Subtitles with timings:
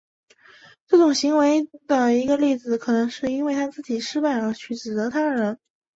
[0.87, 5.59] 这种行为的一个例子可能是因为自己失败而去指责他人。